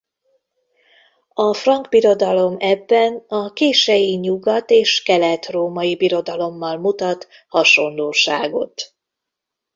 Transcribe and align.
A 1.33 1.53
Frank 1.53 1.89
Birodalom 1.89 2.55
ebben 2.59 3.23
a 3.27 3.53
kései 3.53 4.15
Nyugat- 4.17 4.69
és 4.69 5.03
Keletrómai 5.03 5.95
Birodalommal 5.95 6.77
mutat 6.77 7.27
hasonlóságot. 7.47 8.93